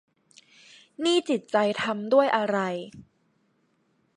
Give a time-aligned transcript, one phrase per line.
[1.03, 2.57] นี่จิตใจทำด้วยอะไร